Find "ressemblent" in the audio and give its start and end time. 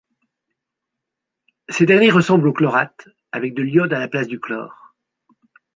2.09-2.47